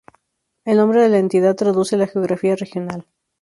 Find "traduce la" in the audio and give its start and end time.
1.55-2.07